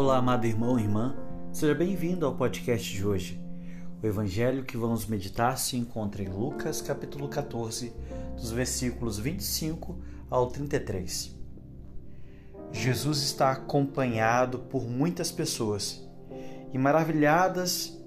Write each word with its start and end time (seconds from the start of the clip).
Olá, 0.00 0.16
amado 0.16 0.46
irmão 0.46 0.78
e 0.78 0.82
irmã, 0.82 1.14
seja 1.52 1.74
bem-vindo 1.74 2.24
ao 2.24 2.34
podcast 2.34 2.90
de 2.90 3.06
hoje. 3.06 3.38
O 4.02 4.06
evangelho 4.06 4.64
que 4.64 4.74
vamos 4.74 5.04
meditar 5.04 5.58
se 5.58 5.76
encontra 5.76 6.22
em 6.22 6.26
Lucas, 6.26 6.80
capítulo 6.80 7.28
14, 7.28 7.92
dos 8.34 8.50
versículos 8.50 9.18
25 9.18 9.98
ao 10.30 10.46
33. 10.46 11.36
Jesus 12.72 13.18
está 13.18 13.50
acompanhado 13.50 14.60
por 14.60 14.88
muitas 14.88 15.30
pessoas 15.30 16.02
e 16.72 16.78
maravilhadas 16.78 18.02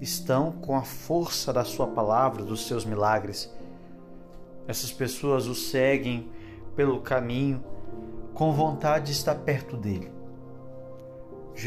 estão 0.00 0.50
com 0.50 0.76
a 0.76 0.82
força 0.82 1.52
da 1.52 1.62
sua 1.62 1.86
palavra, 1.86 2.44
dos 2.44 2.66
seus 2.66 2.84
milagres. 2.84 3.48
Essas 4.66 4.90
pessoas 4.90 5.46
o 5.46 5.54
seguem 5.54 6.28
pelo 6.74 7.02
caminho 7.02 7.62
com 8.34 8.52
vontade 8.52 9.06
de 9.06 9.12
estar 9.12 9.36
perto 9.36 9.76
dele. 9.76 10.15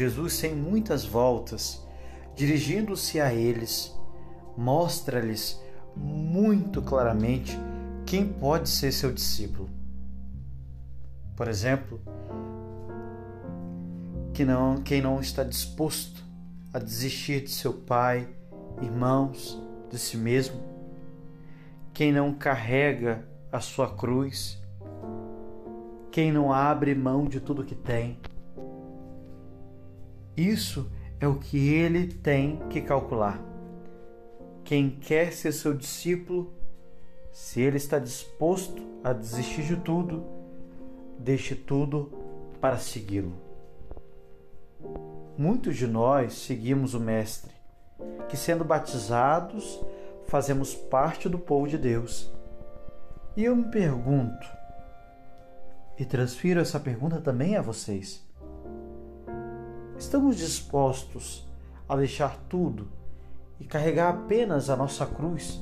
Jesus, 0.00 0.32
sem 0.32 0.54
muitas 0.54 1.04
voltas, 1.04 1.86
dirigindo-se 2.34 3.20
a 3.20 3.34
eles, 3.34 3.94
mostra-lhes 4.56 5.60
muito 5.94 6.80
claramente 6.80 7.58
quem 8.06 8.26
pode 8.26 8.70
ser 8.70 8.92
seu 8.92 9.12
discípulo. 9.12 9.68
Por 11.36 11.48
exemplo, 11.48 12.00
que 14.32 14.42
não, 14.42 14.80
quem 14.80 15.02
não 15.02 15.20
está 15.20 15.44
disposto 15.44 16.24
a 16.72 16.78
desistir 16.78 17.42
de 17.42 17.50
seu 17.50 17.74
pai, 17.74 18.26
irmãos, 18.80 19.62
de 19.90 19.98
si 19.98 20.16
mesmo, 20.16 20.62
quem 21.92 22.10
não 22.10 22.32
carrega 22.32 23.28
a 23.52 23.60
sua 23.60 23.94
cruz, 23.94 24.58
quem 26.10 26.32
não 26.32 26.50
abre 26.50 26.94
mão 26.94 27.26
de 27.26 27.38
tudo 27.38 27.62
que 27.62 27.74
tem. 27.74 28.18
Isso 30.40 30.90
é 31.20 31.28
o 31.28 31.34
que 31.34 31.68
ele 31.68 32.06
tem 32.06 32.66
que 32.70 32.80
calcular. 32.80 33.38
Quem 34.64 34.88
quer 34.88 35.34
ser 35.34 35.52
seu 35.52 35.74
discípulo, 35.74 36.50
se 37.30 37.60
ele 37.60 37.76
está 37.76 37.98
disposto 37.98 38.82
a 39.04 39.12
desistir 39.12 39.64
de 39.64 39.76
tudo, 39.76 40.24
deixe 41.18 41.54
tudo 41.54 42.10
para 42.58 42.78
segui-lo. 42.78 43.34
Muitos 45.36 45.76
de 45.76 45.86
nós 45.86 46.32
seguimos 46.32 46.94
o 46.94 47.00
Mestre, 47.00 47.52
que 48.30 48.36
sendo 48.36 48.64
batizados, 48.64 49.78
fazemos 50.26 50.74
parte 50.74 51.28
do 51.28 51.38
povo 51.38 51.68
de 51.68 51.76
Deus. 51.76 52.32
E 53.36 53.44
eu 53.44 53.54
me 53.54 53.70
pergunto, 53.70 54.48
e 55.98 56.04
transfiro 56.06 56.60
essa 56.60 56.80
pergunta 56.80 57.20
também 57.20 57.56
a 57.56 57.62
vocês: 57.62 58.26
estamos 60.00 60.36
dispostos 60.36 61.46
a 61.86 61.94
deixar 61.94 62.34
tudo 62.48 62.88
e 63.60 63.64
carregar 63.66 64.08
apenas 64.08 64.70
a 64.70 64.76
nossa 64.76 65.04
cruz 65.04 65.60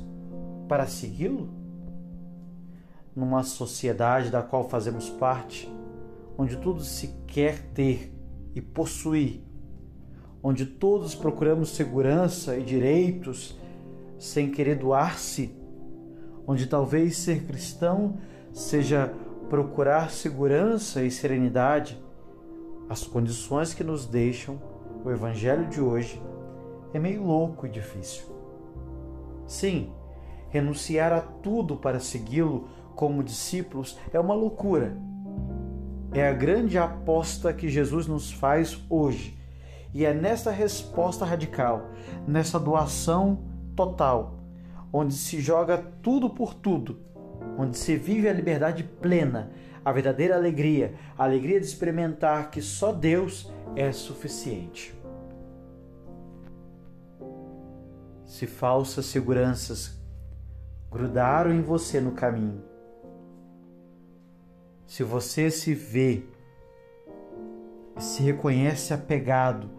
para 0.69 0.87
segui-lo? 0.87 1.49
Numa 3.17 3.43
sociedade 3.43 4.31
da 4.31 4.41
qual 4.41 4.69
fazemos 4.69 5.11
parte, 5.11 5.69
onde 6.39 6.57
tudo 6.57 6.85
se 6.85 7.09
quer 7.27 7.59
ter 7.73 8.15
e 8.55 8.61
possuir, 8.61 9.43
onde 10.41 10.65
todos 10.65 11.17
procuramos 11.17 11.71
segurança 11.71 12.57
e 12.57 12.63
direitos 12.63 13.59
sem 14.21 14.53
querer 14.53 14.77
doar-se, 14.77 15.53
onde 16.47 16.69
talvez 16.69 17.17
ser 17.17 17.45
cristão 17.45 18.19
seja 18.53 19.13
procurar 19.51 20.13
segurança 20.13 21.03
e 21.03 21.11
serenidade, 21.11 22.01
as 22.89 23.07
condições 23.07 23.75
que 23.75 23.85
nos 23.85 24.07
deixam 24.07 24.59
o 25.05 25.11
Evangelho 25.11 25.67
de 25.67 25.81
hoje 25.81 26.21
é 26.93 26.99
meio 26.99 27.23
louco 27.23 27.67
e 27.67 27.71
difícil. 27.71 28.25
Sim, 29.47 29.93
renunciar 30.51 31.13
a 31.13 31.21
tudo 31.21 31.77
para 31.77 32.01
segui-lo 32.01 32.69
como 32.95 33.23
discípulos 33.23 33.99
é 34.13 34.19
uma 34.19 34.35
loucura. 34.35 34.97
É 36.13 36.27
a 36.27 36.33
grande 36.33 36.79
aposta 36.79 37.53
que 37.53 37.69
Jesus 37.69 38.07
nos 38.07 38.33
faz 38.33 38.83
hoje. 38.89 39.39
E 39.93 40.05
é 40.05 40.13
nessa 40.13 40.51
resposta 40.51 41.25
radical, 41.25 41.91
nessa 42.27 42.59
doação 42.59 43.45
total, 43.77 44.39
onde 44.93 45.15
se 45.15 45.41
joga 45.41 45.79
tudo 46.03 46.31
por 46.31 46.55
tudo, 46.55 46.99
onde 47.59 47.77
se 47.77 47.97
vive 47.97 48.29
a 48.29 48.33
liberdade 48.33 48.83
plena, 48.83 49.51
a 49.85 49.93
verdadeira 49.93 50.37
alegria, 50.37 50.95
a 51.17 51.25
alegria 51.25 51.61
de 51.61 51.67
experimentar 51.67 52.51
que 52.51 52.61
só 52.61 52.93
Deus 52.93 53.51
é 53.75 53.91
suficiente. 53.93 54.95
Se 58.25 58.47
falsas 58.47 59.07
seguranças 59.07 59.99
grudaram 60.91 61.53
em 61.53 61.63
você 61.63 62.01
no 62.01 62.13
caminho, 62.13 62.63
se 64.87 65.03
você 65.03 65.51
se 65.51 65.75
vê 65.75 66.25
e 67.97 68.03
se 68.03 68.23
reconhece 68.23 68.95
apegado 68.95 69.71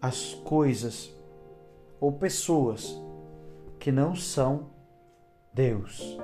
às 0.00 0.34
coisas 0.34 1.14
ou 2.00 2.12
pessoas 2.12 2.98
que 3.78 3.92
não 3.92 4.14
são 4.14 4.70
Deus, 5.52 6.18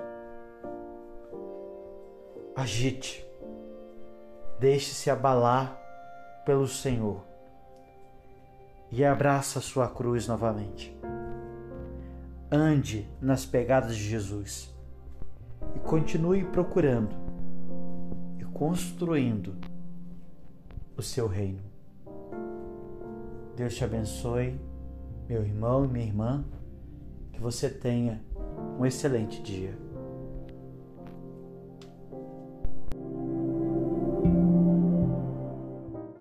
agite, 2.54 3.24
deixe-se 4.58 5.10
abalar 5.10 5.78
pelo 6.44 6.66
Senhor 6.66 7.22
e 8.90 9.04
abraça 9.04 9.58
a 9.58 9.62
sua 9.62 9.88
cruz 9.88 10.26
novamente. 10.26 10.96
Ande 12.50 13.08
nas 13.20 13.46
pegadas 13.46 13.96
de 13.96 14.02
Jesus 14.02 14.74
e 15.74 15.78
continue 15.78 16.44
procurando 16.44 17.14
e 18.38 18.44
construindo 18.46 19.56
o 20.96 21.02
seu 21.02 21.28
reino. 21.28 21.62
Deus 23.56 23.74
te 23.74 23.84
abençoe, 23.84 24.58
meu 25.28 25.44
irmão 25.44 25.84
e 25.84 25.88
minha 25.88 26.06
irmã, 26.06 26.44
que 27.32 27.40
você 27.40 27.70
tenha 27.70 28.20
um 28.78 28.84
excelente 28.84 29.40
dia. 29.42 29.89